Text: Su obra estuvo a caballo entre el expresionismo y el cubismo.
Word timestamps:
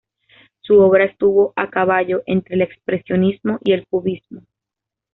Su 0.61 0.79
obra 0.79 1.05
estuvo 1.05 1.53
a 1.55 1.69
caballo 1.69 2.23
entre 2.25 2.55
el 2.55 2.63
expresionismo 2.63 3.59
y 3.63 3.73
el 3.73 3.85
cubismo. 3.85 4.41